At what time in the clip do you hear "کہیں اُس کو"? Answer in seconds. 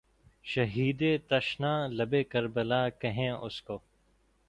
3.01-3.77